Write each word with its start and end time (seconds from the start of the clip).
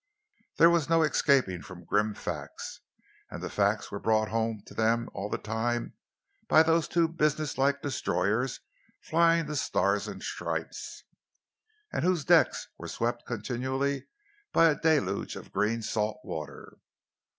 There 0.57 0.71
was 0.71 0.89
no 0.89 1.03
escaping 1.03 1.61
from 1.61 1.83
grim 1.85 2.15
facts, 2.15 2.79
and 3.29 3.43
the 3.43 3.51
facts 3.51 3.91
were 3.91 3.99
brought 3.99 4.29
home 4.29 4.63
to 4.65 4.73
them 4.73 5.07
all 5.13 5.29
the 5.29 5.37
time 5.37 5.93
by 6.47 6.63
those 6.63 6.87
two 6.87 7.07
businesslike 7.07 7.83
destroyers 7.83 8.61
flying 8.99 9.45
the 9.45 9.55
Stars 9.55 10.07
and 10.07 10.23
Stripes, 10.23 11.03
and 11.93 12.03
whose 12.03 12.25
decks 12.25 12.67
were 12.79 12.87
swept 12.87 13.27
continually 13.27 14.07
by 14.51 14.69
a 14.71 14.75
deluge 14.79 15.35
of 15.35 15.51
green 15.53 15.83
salt 15.83 16.19
water. 16.23 16.79